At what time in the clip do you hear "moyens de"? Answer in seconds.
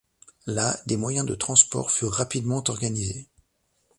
0.97-1.35